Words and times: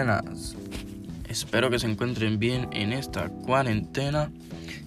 buenas. 0.00 0.56
Espero 1.28 1.68
que 1.68 1.78
se 1.78 1.86
encuentren 1.86 2.38
bien 2.38 2.68
en 2.72 2.94
esta 2.94 3.28
cuarentena 3.28 4.32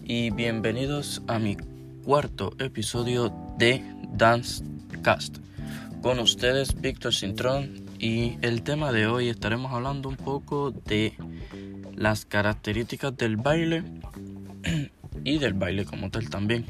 y 0.04 0.32
bienvenidos 0.32 1.22
a 1.28 1.38
mi 1.38 1.56
cuarto 2.04 2.54
episodio 2.58 3.32
de 3.60 3.84
Dance 4.14 4.64
Cast. 5.04 5.38
Con 6.02 6.18
ustedes 6.18 6.82
Víctor 6.82 7.14
Cintrón 7.14 7.86
y 8.00 8.40
el 8.42 8.64
tema 8.64 8.92
de 8.92 9.06
hoy 9.06 9.30
estaremos 9.30 9.72
hablando 9.72 10.10
un 10.10 10.16
poco 10.16 10.72
de 10.72 11.14
las 11.96 12.26
características 12.26 13.16
del 13.16 13.38
baile 13.38 13.84
y 15.24 15.38
del 15.38 15.54
baile 15.54 15.86
como 15.86 16.10
tal 16.10 16.28
también. 16.32 16.66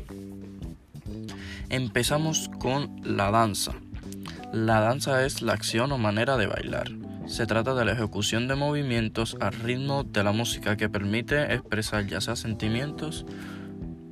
Empezamos 1.70 2.50
con 2.60 3.00
la 3.06 3.32
danza. 3.32 3.72
La 4.52 4.82
danza 4.82 5.26
es 5.26 5.42
la 5.42 5.54
acción 5.54 5.94
o 5.94 5.98
manera 5.98 6.36
de 6.36 6.48
bailar. 6.48 6.92
Se 7.26 7.46
trata 7.46 7.74
de 7.74 7.86
la 7.86 7.94
ejecución 7.94 8.48
de 8.48 8.56
movimientos 8.56 9.38
al 9.40 9.54
ritmo 9.54 10.04
de 10.04 10.24
la 10.24 10.32
música 10.32 10.76
que 10.76 10.90
permite 10.90 11.54
expresar 11.54 12.06
ya 12.06 12.20
sea 12.22 12.36
sentimientos 12.36 13.26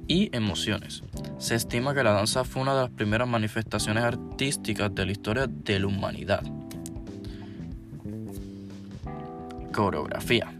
y 0.07 0.35
emociones. 0.35 1.03
Se 1.38 1.55
estima 1.55 1.93
que 1.93 2.03
la 2.03 2.11
danza 2.11 2.43
fue 2.43 2.61
una 2.61 2.73
de 2.73 2.81
las 2.81 2.89
primeras 2.89 3.27
manifestaciones 3.27 4.03
artísticas 4.03 4.93
de 4.95 5.05
la 5.05 5.11
historia 5.11 5.47
de 5.47 5.79
la 5.79 5.88
humanidad. 5.88 6.41
Coreografía. 9.73 10.53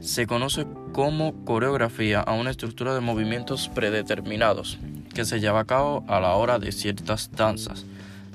Se 0.00 0.26
conoce 0.26 0.66
como 0.92 1.44
coreografía 1.44 2.20
a 2.20 2.34
una 2.34 2.50
estructura 2.50 2.94
de 2.94 3.00
movimientos 3.00 3.68
predeterminados 3.68 4.78
que 5.14 5.24
se 5.24 5.40
lleva 5.40 5.60
a 5.60 5.64
cabo 5.64 6.04
a 6.08 6.20
la 6.20 6.34
hora 6.34 6.58
de 6.58 6.72
ciertas 6.72 7.30
danzas. 7.32 7.86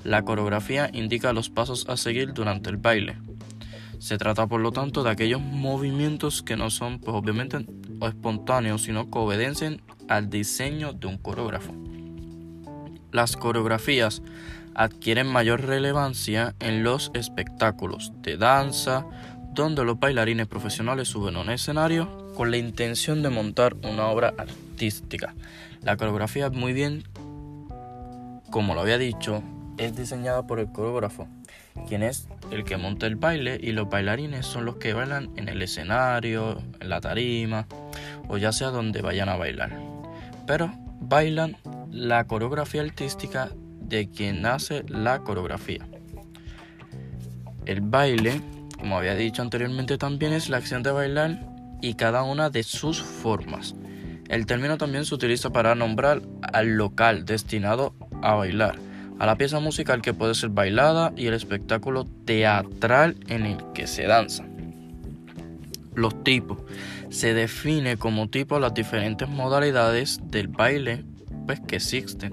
La 0.03 0.23
coreografía 0.23 0.89
indica 0.93 1.31
los 1.31 1.49
pasos 1.49 1.87
a 1.87 1.95
seguir 1.95 2.33
durante 2.33 2.69
el 2.69 2.77
baile. 2.77 3.17
Se 4.01 4.17
trata 4.17 4.47
por 4.47 4.61
lo 4.61 4.71
tanto 4.71 5.03
de 5.03 5.11
aquellos 5.11 5.39
movimientos 5.39 6.41
que 6.41 6.57
no 6.57 6.71
son 6.71 6.97
pues 6.97 7.15
obviamente 7.15 7.63
espontáneos, 8.01 8.81
sino 8.81 9.11
que 9.11 9.19
obedecen 9.19 9.83
al 10.09 10.27
diseño 10.31 10.91
de 10.91 11.05
un 11.05 11.19
coreógrafo. 11.19 11.71
Las 13.11 13.37
coreografías 13.37 14.23
adquieren 14.73 15.27
mayor 15.27 15.61
relevancia 15.67 16.55
en 16.59 16.81
los 16.81 17.11
espectáculos 17.13 18.11
de 18.23 18.37
danza, 18.37 19.05
donde 19.53 19.85
los 19.85 19.99
bailarines 19.99 20.47
profesionales 20.47 21.07
suben 21.07 21.35
a 21.35 21.41
un 21.41 21.51
escenario 21.51 22.33
con 22.33 22.49
la 22.49 22.57
intención 22.57 23.21
de 23.21 23.29
montar 23.29 23.75
una 23.83 24.07
obra 24.07 24.33
artística. 24.35 25.35
La 25.83 25.95
coreografía, 25.95 26.49
muy 26.49 26.73
bien, 26.73 27.03
como 28.49 28.73
lo 28.73 28.81
había 28.81 28.97
dicho, 28.97 29.43
es 29.77 29.95
diseñada 29.95 30.47
por 30.47 30.59
el 30.59 30.71
coreógrafo, 30.71 31.27
quien 31.87 32.03
es 32.03 32.27
el 32.51 32.63
que 32.63 32.77
monta 32.77 33.07
el 33.07 33.15
baile 33.15 33.59
y 33.61 33.71
los 33.71 33.89
bailarines 33.89 34.45
son 34.45 34.65
los 34.65 34.77
que 34.77 34.93
bailan 34.93 35.29
en 35.35 35.49
el 35.49 35.61
escenario, 35.61 36.61
en 36.79 36.89
la 36.89 37.01
tarima 37.01 37.67
o 38.27 38.37
ya 38.37 38.51
sea 38.51 38.69
donde 38.69 39.01
vayan 39.01 39.29
a 39.29 39.35
bailar. 39.35 39.77
Pero 40.47 40.71
bailan 40.99 41.57
la 41.89 42.25
coreografía 42.25 42.81
artística 42.81 43.49
de 43.81 44.09
quien 44.09 44.45
hace 44.45 44.83
la 44.87 45.19
coreografía. 45.19 45.87
El 47.65 47.81
baile, 47.81 48.41
como 48.79 48.97
había 48.97 49.15
dicho 49.15 49.41
anteriormente, 49.41 49.97
también 49.97 50.33
es 50.33 50.49
la 50.49 50.57
acción 50.57 50.83
de 50.83 50.91
bailar 50.91 51.39
y 51.81 51.95
cada 51.95 52.23
una 52.23 52.49
de 52.49 52.63
sus 52.63 53.01
formas. 53.01 53.75
El 54.29 54.45
término 54.45 54.77
también 54.77 55.05
se 55.05 55.13
utiliza 55.13 55.51
para 55.51 55.75
nombrar 55.75 56.21
al 56.53 56.77
local 56.77 57.25
destinado 57.25 57.93
a 58.21 58.35
bailar 58.35 58.90
a 59.21 59.27
la 59.27 59.37
pieza 59.37 59.59
musical 59.59 60.01
que 60.01 60.15
puede 60.15 60.33
ser 60.33 60.49
bailada 60.49 61.13
y 61.15 61.27
el 61.27 61.35
espectáculo 61.35 62.07
teatral 62.25 63.17
en 63.27 63.45
el 63.45 63.57
que 63.75 63.85
se 63.85 64.07
danza. 64.07 64.43
Los 65.93 66.23
tipos. 66.23 66.57
Se 67.11 67.35
define 67.35 67.97
como 67.97 68.31
tipo 68.31 68.59
las 68.59 68.73
diferentes 68.73 69.29
modalidades 69.29 70.19
del 70.23 70.47
baile 70.47 71.05
pues, 71.45 71.59
que 71.59 71.75
existen. 71.75 72.31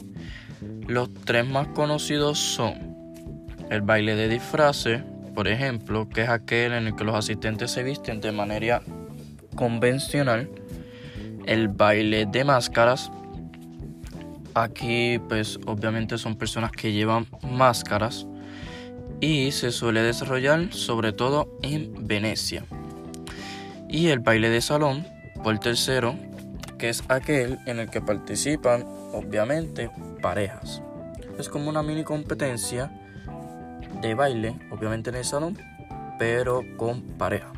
Los 0.87 1.13
tres 1.13 1.47
más 1.47 1.67
conocidos 1.69 2.39
son 2.39 2.73
el 3.69 3.83
baile 3.83 4.17
de 4.17 4.31
disfraces, 4.31 5.03
por 5.35 5.47
ejemplo, 5.47 6.09
que 6.09 6.23
es 6.23 6.31
aquel 6.31 6.73
en 6.73 6.87
el 6.87 6.97
que 6.97 7.05
los 7.05 7.17
asistentes 7.17 7.71
se 7.71 7.83
visten 7.83 8.23
de 8.23 8.33
manera 8.33 8.81
convencional, 9.57 10.49
el 11.45 11.69
baile 11.69 12.25
de 12.25 12.45
máscaras, 12.45 13.11
Aquí 14.55 15.19
pues 15.29 15.59
obviamente 15.67 16.19
son 16.19 16.37
personas 16.37 16.73
que 16.73 16.93
llevan 16.93 17.27
máscaras 17.43 18.27
y 19.21 19.51
se 19.53 19.73
suele 19.73 20.03
desarrollar 20.03 20.73
sobre 20.73 21.13
todo 21.13 21.59
en 21.63 22.07
Venecia. 22.07 22.65
Y 23.89 24.09
el 24.09 24.21
baile 24.21 24.51
de 24.51 24.61
salón, 24.61 25.07
por 25.43 25.59
tercero, 25.59 26.15
que 26.79 26.89
es 26.89 27.03
aquel 27.09 27.59
en 27.67 27.79
el 27.79 27.91
que 27.91 28.01
participan 28.01 28.85
obviamente 29.13 29.91
parejas. 30.21 30.83
Es 31.39 31.49
como 31.49 31.69
una 31.71 31.83
mini 31.83 32.05
competencia 32.05 32.91
de 34.01 34.15
baile, 34.15 34.57
obviamente 34.71 35.11
en 35.11 35.17
el 35.17 35.25
salón, 35.25 35.59
pero 36.19 36.63
con 36.77 37.03
pareja. 37.03 37.53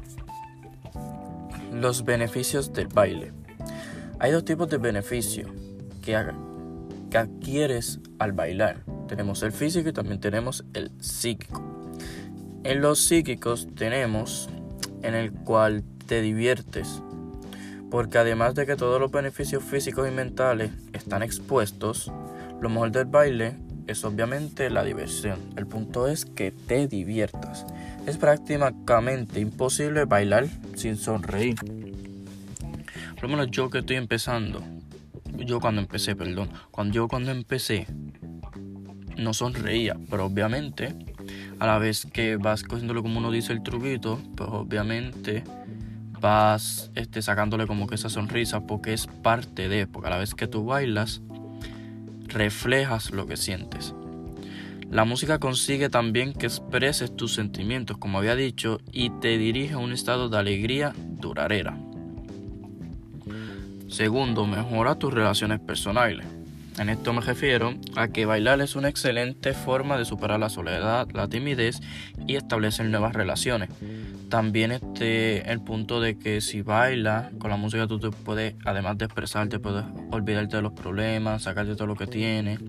Los 1.73 2.05
beneficios 2.05 2.73
del 2.73 2.89
baile. 2.89 3.33
Hay 4.19 4.33
dos 4.33 4.45
tipos 4.45 4.69
de 4.69 4.79
beneficios 4.79 5.51
que 6.03 6.15
que 7.11 7.19
adquieres 7.19 8.01
al 8.19 8.33
bailar. 8.33 8.85
Tenemos 9.09 9.43
el 9.43 9.53
físico 9.53 9.89
y 9.89 9.93
también 9.93 10.21
tenemos 10.21 10.65
el 10.73 10.91
psíquico. 11.01 11.63
En 12.63 12.81
los 12.81 13.01
psíquicos 13.01 13.69
tenemos 13.75 14.49
en 15.03 15.15
el 15.15 15.33
cual 15.33 15.83
te 16.07 16.21
diviertes, 16.21 17.03
porque 17.91 18.19
además 18.19 18.55
de 18.55 18.67
que 18.67 18.77
todos 18.77 19.01
los 19.01 19.11
beneficios 19.11 19.65
físicos 19.65 20.09
y 20.09 20.13
mentales 20.13 20.71
están 20.93 21.23
expuestos, 21.23 22.13
lo 22.61 22.69
mejor 22.69 22.93
del 22.93 23.07
baile 23.07 23.57
es 23.87 24.05
obviamente 24.05 24.71
la 24.71 24.85
diversión. 24.85 25.41
El 25.57 25.67
punto 25.67 26.07
es 26.07 26.25
que 26.25 26.53
te 26.53 26.87
diviertas. 26.87 27.67
Es 28.07 28.19
prácticamente 28.19 29.41
imposible 29.41 30.05
bailar 30.05 30.47
sin 30.77 30.97
sonreír. 30.97 31.57
Por 33.15 33.23
lo 33.25 33.29
menos 33.29 33.51
yo 33.51 33.69
que 33.69 33.79
estoy 33.79 33.97
empezando, 33.97 34.63
yo 35.45 35.61
cuando 35.61 35.81
empecé, 35.81 36.17
perdón, 36.17 36.51
cuando 36.71 36.95
yo 36.95 37.09
cuando 37.09 37.31
empecé 37.31 37.87
no 39.17 39.35
sonreía, 39.35 39.97
pero 40.09 40.25
obviamente 40.27 40.95
a 41.59 41.67
la 41.67 41.79
vez 41.79 42.07
que 42.07 42.37
vas 42.37 42.63
cogiéndole 42.63 43.03
como 43.03 43.19
uno 43.19 43.31
dice 43.31 43.53
el 43.53 43.63
truquito, 43.63 44.21
pues 44.37 44.49
obviamente 44.51 45.45
vas 46.21 46.91
este, 46.95 47.23
sacándole 47.23 47.67
como 47.67 47.87
que 47.87 47.95
esa 47.95 48.09
sonrisa 48.09 48.67
porque 48.67 48.93
es 48.93 49.07
parte 49.07 49.69
de, 49.69 49.87
porque 49.87 50.09
a 50.09 50.11
la 50.11 50.19
vez 50.19 50.35
que 50.35 50.47
tú 50.47 50.65
bailas, 50.65 51.23
reflejas 52.29 53.11
lo 53.11 53.27
que 53.27 53.37
sientes. 53.37 53.95
La 54.91 55.05
música 55.05 55.39
consigue 55.39 55.89
también 55.89 56.33
que 56.33 56.47
expreses 56.47 57.15
tus 57.15 57.35
sentimientos, 57.35 57.97
como 57.99 58.19
había 58.19 58.35
dicho, 58.35 58.81
y 58.91 59.11
te 59.21 59.39
dirige 59.39 59.75
a 59.75 59.79
un 59.79 59.93
estado 59.93 60.29
de 60.29 60.39
alegría 60.39 60.93
duradera. 60.97 61.79
Segundo, 63.91 64.47
mejora 64.47 64.95
tus 64.95 65.13
relaciones 65.13 65.59
personales. 65.59 66.25
En 66.79 66.89
esto 66.89 67.13
me 67.13 67.21
refiero 67.21 67.75
a 67.97 68.09
que 68.09 68.25
bailar 68.25 68.61
es 68.61 68.77
una 68.77 68.89
excelente 68.89 69.53
forma 69.53 69.99
de 69.99 70.05
superar 70.05 70.39
la 70.39 70.49
soledad, 70.49 71.09
la 71.13 71.29
timidez 71.29 71.81
y 72.27 72.37
establecer 72.37 72.87
nuevas 72.87 73.15
relaciones. 73.15 73.69
También 74.29 74.71
este 74.71 75.51
el 75.51 75.61
punto 75.61 76.01
de 76.01 76.17
que 76.17 76.41
si 76.41 76.63
bailas 76.63 77.33
con 77.41 77.51
la 77.51 77.57
música 77.57 77.89
tú 77.89 77.99
te 77.99 78.11
puedes, 78.11 78.55
además 78.65 78.97
de 78.97 79.07
expresarte, 79.07 79.59
puedes 79.59 79.85
olvidarte 80.13 80.57
de 80.57 80.63
los 80.63 80.73
problemas, 80.73 81.43
sacarte 81.43 81.75
todo 81.75 81.89
lo 81.89 81.97
que 81.97 82.07
tienes. 82.07 82.61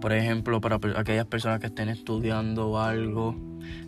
Por 0.00 0.12
ejemplo, 0.12 0.60
para 0.60 0.78
aquellas 0.96 1.26
personas 1.26 1.58
que 1.58 1.66
estén 1.66 1.88
estudiando 1.88 2.80
algo, 2.80 3.34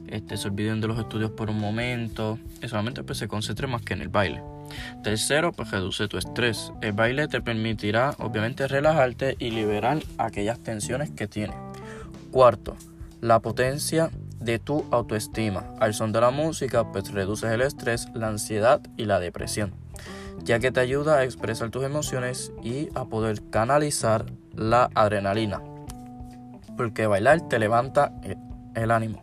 este, 0.08 0.36
se 0.36 0.48
olviden 0.48 0.80
de 0.80 0.88
los 0.88 0.98
estudios 0.98 1.30
por 1.30 1.48
un 1.48 1.58
momento 1.58 2.40
y 2.60 2.66
solamente 2.68 3.04
pues, 3.04 3.18
se 3.18 3.28
concentren 3.28 3.70
más 3.70 3.82
que 3.82 3.94
en 3.94 4.02
el 4.02 4.08
baile. 4.08 4.42
Tercero, 5.02 5.52
pues 5.52 5.70
reduce 5.70 6.08
tu 6.08 6.18
estrés. 6.18 6.72
El 6.80 6.92
baile 6.92 7.28
te 7.28 7.40
permitirá 7.40 8.14
obviamente 8.18 8.68
relajarte 8.68 9.36
y 9.38 9.50
liberar 9.50 9.98
aquellas 10.18 10.60
tensiones 10.60 11.10
que 11.10 11.26
tienes. 11.26 11.56
Cuarto, 12.30 12.76
la 13.20 13.40
potencia 13.40 14.10
de 14.40 14.58
tu 14.58 14.84
autoestima. 14.90 15.64
Al 15.78 15.94
son 15.94 16.12
de 16.12 16.20
la 16.20 16.30
música, 16.30 16.90
pues 16.90 17.12
reduces 17.12 17.50
el 17.50 17.62
estrés, 17.62 18.08
la 18.14 18.28
ansiedad 18.28 18.80
y 18.96 19.04
la 19.04 19.20
depresión, 19.20 19.72
ya 20.42 20.58
que 20.58 20.72
te 20.72 20.80
ayuda 20.80 21.18
a 21.18 21.24
expresar 21.24 21.70
tus 21.70 21.84
emociones 21.84 22.52
y 22.62 22.88
a 22.94 23.04
poder 23.04 23.42
canalizar 23.50 24.26
la 24.54 24.90
adrenalina. 24.94 25.60
Porque 26.76 27.06
bailar 27.06 27.48
te 27.48 27.58
levanta 27.58 28.12
el 28.74 28.90
ánimo. 28.90 29.22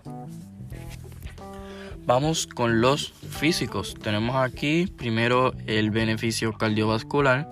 Vamos 2.10 2.48
con 2.48 2.82
los 2.82 3.12
físicos. 3.12 3.94
Tenemos 3.94 4.36
aquí 4.38 4.88
primero 4.88 5.54
el 5.68 5.92
beneficio 5.92 6.54
cardiovascular, 6.54 7.48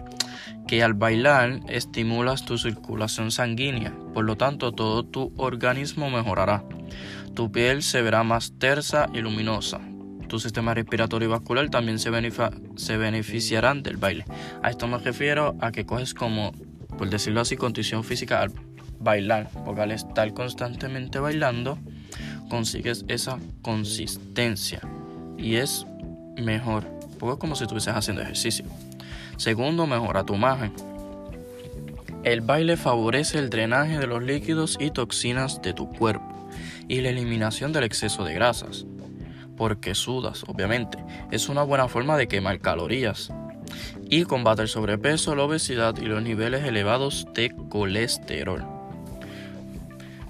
que 0.68 0.82
al 0.82 0.96
bailar 0.96 1.60
estimulas 1.70 2.44
tu 2.44 2.58
circulación 2.58 3.30
sanguínea, 3.30 3.94
por 4.16 4.26
lo 4.26 4.36
tanto 4.36 4.72
todo 4.72 5.06
tu 5.06 5.32
organismo 5.38 6.10
mejorará. 6.10 6.64
Tu 7.36 7.52
piel 7.52 7.84
se 7.84 8.02
verá 8.02 8.24
más 8.24 8.54
tersa 8.58 9.12
y 9.14 9.20
luminosa. 9.20 9.80
Tu 10.28 10.40
sistema 10.40 10.74
respiratorio 10.74 11.30
y 11.30 11.32
vascular 11.32 11.70
también 11.70 12.00
se, 12.00 12.10
se 12.78 12.98
beneficiarán 12.98 13.84
del 13.84 13.98
baile. 13.98 14.26
A 14.64 14.72
esto 14.72 14.88
me 14.88 14.98
refiero 14.98 15.56
a 15.62 15.72
que 15.72 15.86
coges 15.86 16.16
como, 16.16 16.52
por 16.98 17.12
decirlo 17.12 17.42
así, 17.42 17.58
condición 17.58 18.04
física 18.04 18.42
al 18.42 18.52
bailar, 19.00 19.52
porque 19.64 19.82
al 19.82 19.92
estar 19.92 20.34
constantemente 20.34 21.20
bailando, 21.20 21.78
consigues 22.50 23.06
esa 23.08 23.40
consistencia 23.62 24.82
y 25.38 25.56
es 25.56 25.86
mejor, 26.38 26.86
porque 27.20 27.34
es 27.34 27.40
como 27.40 27.56
si 27.56 27.64
estuvieses 27.64 27.94
haciendo 27.94 28.22
ejercicio. 28.22 28.66
Segundo, 29.38 29.86
mejora 29.86 30.24
tu 30.24 30.36
imagen. 30.36 30.74
El 32.24 32.42
baile 32.42 32.76
favorece 32.76 33.40
el 33.40 33.50
drenaje 33.50 34.00
de 34.00 34.08
los 34.08 34.24
líquidos 34.24 34.78
y 34.80 34.92
toxinas 34.92 35.62
de 35.62 35.74
tu 35.74 35.90
cuerpo 35.90 36.50
y 36.88 37.02
la 37.02 37.10
eliminación 37.10 37.72
del 37.72 37.84
exceso 37.84 38.24
de 38.24 38.34
grasas, 38.34 38.86
porque 39.56 39.96
sudas, 39.96 40.44
obviamente. 40.48 40.98
Es 41.32 41.50
una 41.50 41.64
buena 41.64 41.88
forma 41.88 42.18
de 42.18 42.28
quemar 42.28 42.60
calorías 42.60 43.32
y 44.10 44.24
combate 44.24 44.64
el 44.64 44.68
sobrepeso, 44.68 45.36
la 45.36 45.44
obesidad 45.44 45.96
y 45.98 46.06
los 46.06 46.22
niveles 46.22 46.64
elevados 46.64 47.28
de 47.34 47.54
colesterol. 47.70 48.66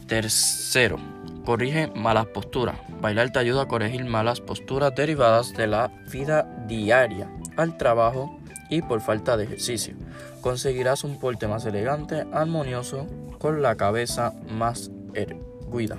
Tercero, 0.08 1.00
corrige 1.48 1.88
malas 1.96 2.26
posturas. 2.26 2.78
Bailar 3.00 3.32
te 3.32 3.40
ayuda 3.40 3.62
a 3.62 3.68
corregir 3.70 4.04
malas 4.04 4.42
posturas 4.42 4.94
derivadas 4.94 5.54
de 5.54 5.68
la 5.68 5.90
vida 6.12 6.44
diaria, 6.68 7.32
al 7.56 7.78
trabajo 7.78 8.38
y 8.70 8.82
por 8.82 9.00
falta 9.00 9.38
de 9.38 9.46
ejercicio. 9.46 9.96
Conseguirás 10.42 11.06
un 11.06 11.22
porte 11.22 11.48
más 11.48 11.66
elegante, 11.66 12.26
armonioso, 12.34 13.08
con 13.40 13.62
la 13.62 13.78
cabeza 13.78 14.34
más 14.50 14.92
erguida. 15.14 15.96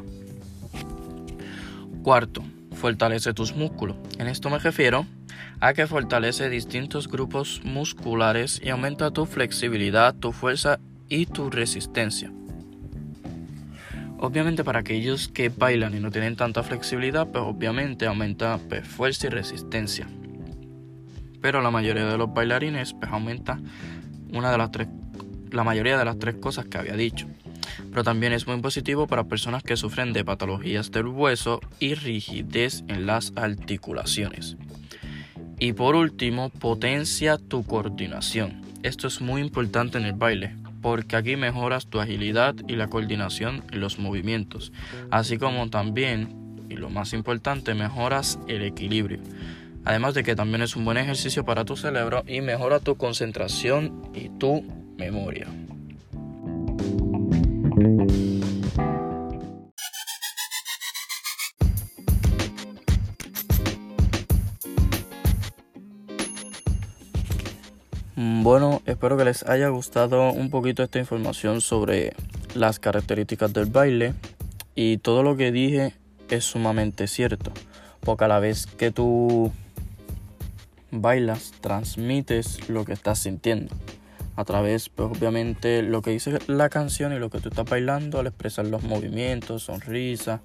Cuarto, 2.03 2.43
fortalece 2.75 3.33
tus 3.33 3.57
músculos. 3.57 3.97
En 4.19 4.27
esto 4.27 4.51
me 4.51 4.59
refiero 4.59 5.07
a 5.61 5.73
que 5.73 5.87
fortalece 5.87 6.51
distintos 6.51 7.09
grupos 7.09 7.63
musculares 7.65 8.61
y 8.63 8.69
aumenta 8.69 9.13
tu 9.13 9.25
flexibilidad, 9.25 10.15
tu 10.15 10.33
fuerza 10.33 10.79
y 11.09 11.25
tu 11.25 11.49
resistencia. 11.49 12.31
Obviamente 14.21 14.65
para 14.65 14.81
aquellos 14.81 15.29
que 15.29 15.49
bailan 15.49 15.95
y 15.95 16.01
no 16.01 16.11
tienen 16.11 16.35
tanta 16.35 16.65
flexibilidad, 16.65 17.29
pues 17.29 17.45
obviamente 17.45 18.07
aumenta 18.07 18.59
pues, 18.69 18.87
fuerza 18.87 19.29
y 19.29 19.31
resistencia. 19.31 20.09
Pero 21.41 21.63
la 21.63 21.71
mayoría 21.71 22.05
de 22.05 22.19
los 22.19 22.35
bailarines 22.35 22.95
pues 22.95 23.13
aumenta 23.13 23.61
una 24.33 24.51
de 24.51 24.59
las 24.59 24.73
tres, 24.73 24.89
la 25.53 25.63
mayoría 25.63 25.97
de 25.97 26.05
las 26.05 26.19
tres 26.19 26.35
cosas 26.35 26.67
que 26.67 26.79
había 26.79 26.95
dicho. 26.95 27.29
Pero 27.91 28.03
también 28.03 28.33
es 28.33 28.47
muy 28.49 28.61
positivo 28.61 29.07
para 29.07 29.25
personas 29.25 29.63
que 29.63 29.77
sufren 29.77 30.13
de 30.13 30.25
patologías 30.25 30.91
del 30.91 31.07
hueso 31.07 31.61
y 31.79 31.95
rigidez 31.95 32.83
en 32.89 33.07
las 33.07 33.33
articulaciones. 33.37 34.57
Y 35.61 35.75
por 35.75 35.95
último, 35.95 36.51
potencia 36.51 37.39
tu 37.39 37.65
coordinación. 37.65 38.63
Esto 38.83 39.07
es 39.07 39.21
muy 39.21 39.41
importante 39.41 39.99
en 39.99 40.05
el 40.05 40.13
baile, 40.13 40.57
porque 40.81 41.17
aquí 41.17 41.37
mejoras 41.37 41.87
tu 41.87 42.01
agilidad 42.01 42.55
y 42.67 42.77
la 42.77 42.89
coordinación 42.89 43.65
en 43.73 43.81
los 43.81 43.99
movimientos, 43.99 44.73
así 45.11 45.39
como 45.39 45.69
también, 45.71 46.67
y 46.69 46.75
lo 46.75 46.91
más 46.91 47.13
importante, 47.13 47.75
mejoras 47.75 48.39
el 48.49 48.63
equilibrio. 48.63 49.21
Además 49.85 50.15
de 50.15 50.23
que 50.23 50.37
también 50.37 50.63
es 50.63 50.77
un 50.77 50.85
buen 50.85 50.99
ejercicio 50.99 51.45
para 51.45 51.65
tu 51.65 51.77
cerebro 51.77 52.23
y 52.27 52.41
mejora 52.41 52.81
tu 52.81 52.97
concentración 52.97 54.03
y 54.15 54.29
tu 54.29 54.65
memoria. 54.99 55.47
Espero 68.89 69.19
que 69.19 69.25
les 69.25 69.43
haya 69.45 69.69
gustado 69.69 70.33
un 70.33 70.49
poquito 70.49 70.83
esta 70.83 70.99
información 70.99 71.61
sobre 71.61 72.15
las 72.55 72.79
características 72.79 73.53
del 73.53 73.67
baile. 73.67 74.15
Y 74.75 74.99
todo 74.99 75.23
lo 75.23 75.37
que 75.37 75.53
dije 75.53 75.95
es 76.31 76.45
sumamente 76.45 77.07
cierto, 77.07 77.53
porque 78.01 78.25
a 78.25 78.29
la 78.29 78.39
vez 78.39 78.67
que 78.67 78.91
tú 78.91 79.53
bailas, 80.91 81.53
transmites 81.61 82.69
lo 82.69 82.85
que 82.85 82.95
estás 82.95 83.19
sintiendo. 83.19 83.75
A 84.37 84.45
través, 84.45 84.89
pues 84.89 85.11
obviamente 85.11 85.83
lo 85.83 86.01
que 86.01 86.13
dice 86.13 86.39
la 86.47 86.69
canción 86.69 87.13
y 87.13 87.19
lo 87.19 87.29
que 87.29 87.41
tú 87.41 87.49
estás 87.49 87.69
bailando 87.69 88.21
al 88.21 88.29
expresar 88.29 88.67
los 88.67 88.85
movimientos, 88.85 89.65
sonrisas 89.65 90.41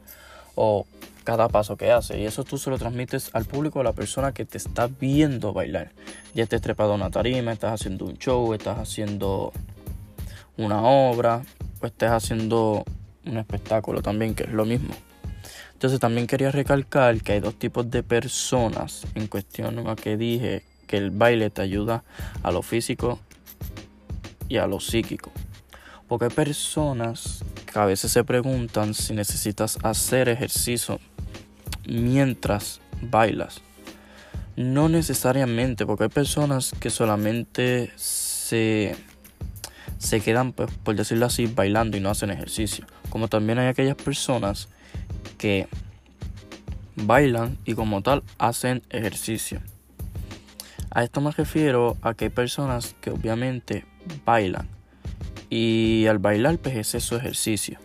o 0.55 0.85
cada 1.23 1.47
paso 1.47 1.77
que 1.77 1.91
hace. 1.91 2.19
Y 2.19 2.25
eso 2.25 2.43
tú 2.43 2.57
se 2.57 2.69
lo 2.69 2.77
transmites 2.77 3.29
al 3.33 3.45
público, 3.45 3.79
a 3.79 3.83
la 3.83 3.93
persona 3.93 4.33
que 4.33 4.45
te 4.45 4.57
está 4.57 4.87
viendo 4.87 5.53
bailar. 5.53 5.91
Ya 6.33 6.43
estés 6.43 6.61
trepado 6.61 6.93
una 6.93 7.09
tarima, 7.09 7.51
estás 7.51 7.73
haciendo 7.73 8.05
un 8.05 8.17
show, 8.17 8.53
estás 8.53 8.77
haciendo 8.77 9.51
una 10.57 10.83
obra, 10.83 11.41
o 11.81 11.85
estés 11.85 12.09
haciendo 12.09 12.83
un 13.25 13.37
espectáculo 13.37 14.01
también, 14.01 14.35
que 14.35 14.43
es 14.43 14.51
lo 14.51 14.65
mismo. 14.65 14.93
Entonces 15.73 15.99
también 15.99 16.27
quería 16.27 16.51
recalcar 16.51 17.19
que 17.21 17.33
hay 17.33 17.39
dos 17.39 17.55
tipos 17.55 17.89
de 17.91 18.03
personas 18.03 19.05
en 19.15 19.27
cuestión 19.27 19.85
a 19.87 19.95
que 19.95 20.15
dije 20.15 20.63
que 20.87 20.97
el 20.97 21.11
baile 21.11 21.49
te 21.49 21.61
ayuda 21.61 22.03
a 22.41 22.51
lo 22.51 22.61
físico 22.61 23.19
y 24.47 24.57
a 24.57 24.67
lo 24.67 24.79
psíquico. 24.79 25.31
Porque 26.07 26.25
hay 26.25 26.31
personas 26.31 27.42
a 27.75 27.85
veces 27.85 28.11
se 28.11 28.23
preguntan 28.23 28.93
si 28.93 29.13
necesitas 29.13 29.77
hacer 29.83 30.29
ejercicio 30.29 30.99
mientras 31.87 32.81
bailas. 33.01 33.61
No 34.55 34.89
necesariamente, 34.89 35.85
porque 35.85 36.05
hay 36.05 36.09
personas 36.09 36.73
que 36.79 36.89
solamente 36.89 37.91
se, 37.95 38.95
se 39.97 40.21
quedan, 40.21 40.53
pues, 40.53 40.71
por 40.83 40.95
decirlo 40.95 41.25
así, 41.25 41.47
bailando 41.47 41.97
y 41.97 41.99
no 41.99 42.09
hacen 42.09 42.29
ejercicio. 42.29 42.85
Como 43.09 43.27
también 43.27 43.59
hay 43.59 43.67
aquellas 43.67 43.95
personas 43.95 44.69
que 45.37 45.67
bailan 46.95 47.57
y 47.65 47.73
como 47.73 48.01
tal 48.01 48.23
hacen 48.37 48.83
ejercicio. 48.89 49.61
A 50.91 51.03
esto 51.03 51.21
me 51.21 51.31
refiero 51.31 51.97
a 52.03 52.13
que 52.13 52.25
hay 52.25 52.29
personas 52.29 52.95
que 53.01 53.09
obviamente 53.09 53.85
bailan 54.25 54.69
y 55.53 56.07
al 56.07 56.17
bailar 56.17 56.57
pues 56.57 56.95
es 56.95 57.03
su 57.03 57.15
ejercicio. 57.15 57.77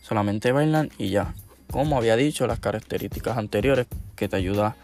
Solamente 0.00 0.52
bailan 0.52 0.90
y 0.98 1.10
ya 1.10 1.34
como 1.72 1.96
había 1.96 2.16
dicho, 2.16 2.46
las 2.46 2.60
características 2.60 3.38
anteriores 3.38 3.86
que 4.14 4.28
te 4.28 4.36
ayuda 4.36 4.76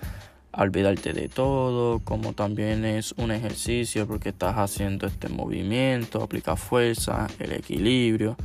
a 0.52 0.62
olvidarte 0.62 1.12
de 1.12 1.29
todo, 1.29 2.00
como 2.00 2.33
también 2.33 2.87
es 2.87 3.12
un 3.19 3.31
ejercicio 3.31 4.07
porque 4.07 4.31
estás 4.31 4.57
haciendo 4.57 5.07
este 5.07 5.29
movimiento, 5.29 6.23
aplica 6.23 6.57
fuerza, 6.57 7.26
el 7.38 7.52
equilibrio, 7.52 8.38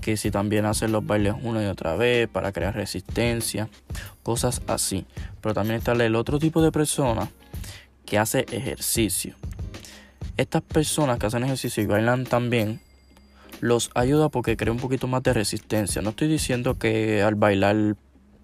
que 0.00 0.16
si 0.16 0.32
también 0.32 0.66
haces 0.66 0.90
los 0.90 1.06
bailes 1.06 1.34
una 1.40 1.62
y 1.62 1.66
otra 1.66 1.94
vez 1.94 2.28
para 2.28 2.50
crear 2.50 2.74
resistencia, 2.74 3.68
cosas 4.24 4.60
así. 4.66 5.06
Pero 5.40 5.54
también 5.54 5.78
está 5.78 5.92
el 5.92 6.16
otro 6.16 6.40
tipo 6.40 6.62
de 6.62 6.72
persona 6.72 7.30
que 8.04 8.18
hace 8.18 8.44
ejercicio. 8.50 9.36
Estas 10.36 10.62
personas 10.62 11.20
que 11.20 11.26
hacen 11.26 11.44
ejercicio 11.44 11.80
y 11.80 11.86
bailan 11.86 12.24
también 12.24 12.80
los 13.64 13.90
ayuda 13.94 14.28
porque 14.28 14.58
crea 14.58 14.72
un 14.72 14.78
poquito 14.78 15.06
más 15.06 15.22
de 15.22 15.32
resistencia. 15.32 16.02
No 16.02 16.10
estoy 16.10 16.28
diciendo 16.28 16.78
que 16.78 17.22
al 17.22 17.34
bailar 17.34 17.96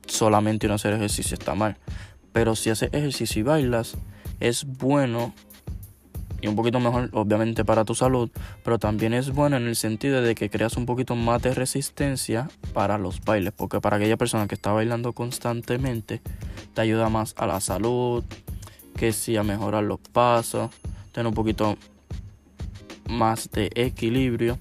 solamente 0.07 0.67
no 0.67 0.73
hacer 0.73 0.95
ejercicio 0.95 1.35
está 1.35 1.55
mal, 1.55 1.77
pero 2.33 2.57
si 2.57 2.71
haces 2.71 2.89
ejercicio 2.95 3.41
y 3.41 3.43
bailas 3.43 3.99
es 4.41 4.65
bueno 4.65 5.35
y 6.41 6.47
un 6.47 6.57
poquito 6.57 6.81
mejor 6.81 7.11
obviamente 7.13 7.67
para 7.67 7.85
tu 7.85 7.95
salud, 7.95 8.31
pero 8.65 8.79
también 8.79 9.13
es 9.13 9.29
bueno 9.29 9.59
en 9.59 9.67
el 9.67 9.77
sentido 9.77 10.23
de 10.23 10.35
que 10.35 10.49
creas 10.49 10.79
un 10.79 10.87
poquito 10.87 11.15
más 11.17 11.43
de 11.43 11.53
resistencia 11.53 12.49
para 12.73 12.97
los 12.97 13.21
bailes, 13.21 13.53
porque 13.53 13.79
para 13.79 13.99
aquella 13.99 14.17
persona 14.17 14.49
que 14.49 14.55
está 14.55 14.73
bailando 14.73 15.13
constantemente 15.13 16.23
te 16.73 16.81
ayuda 16.81 17.11
más 17.11 17.35
a 17.37 17.47
la 17.47 17.61
salud, 17.61 18.25
que 18.97 19.13
sí 19.13 19.37
a 19.37 19.43
mejorar 19.43 19.85
los 19.85 20.01
pasos, 20.01 20.71
tener 21.13 21.27
un 21.27 21.35
poquito 21.35 21.77
más 23.07 23.51
de 23.51 23.71
equilibrio 23.75 24.59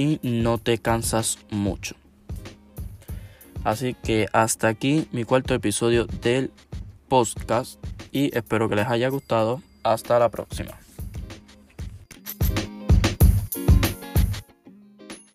y 0.00 0.18
no 0.22 0.56
te 0.56 0.78
cansas 0.78 1.38
mucho. 1.50 1.94
Así 3.64 3.94
que 3.94 4.28
hasta 4.32 4.68
aquí 4.68 5.06
mi 5.12 5.24
cuarto 5.24 5.54
episodio 5.54 6.06
del 6.06 6.50
podcast 7.08 7.78
y 8.10 8.34
espero 8.36 8.70
que 8.70 8.76
les 8.76 8.88
haya 8.88 9.10
gustado. 9.10 9.62
Hasta 9.82 10.18
la 10.18 10.30
próxima. 10.30 10.79